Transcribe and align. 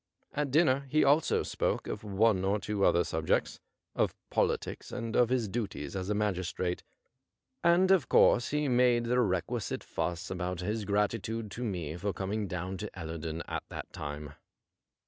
At 0.33 0.49
dinner 0.49 0.87
he 0.89 1.03
also 1.03 1.43
spoke 1.43 1.85
of 1.85 2.03
one 2.03 2.43
or 2.43 2.59
two 2.59 2.83
other 2.83 3.01
subjects^ 3.03 3.59
of 3.95 4.15
politics 4.31 4.91
and 4.91 5.15
of 5.15 5.29
his 5.29 5.47
duties 5.47 5.95
as 5.95 6.09
a 6.09 6.15
magistrate, 6.15 6.81
and 7.63 7.91
of 7.91 8.09
course 8.09 8.49
he 8.49 8.67
made 8.67 9.03
the 9.03 9.19
requisite 9.19 9.83
fuss 9.83 10.31
about 10.31 10.61
his 10.61 10.85
gratitude 10.85 11.51
to 11.51 11.63
nie 11.63 11.97
for 11.97 12.13
coming 12.13 12.47
down 12.47 12.77
to 12.77 12.89
Ellerdon 12.97 13.43
at 13.47 13.61
that 13.69 13.93
time. 13.93 14.33